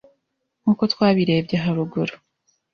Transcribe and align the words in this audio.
nkuko 0.63 0.83
twabirebye 0.93 1.57
haruguru 1.63 2.15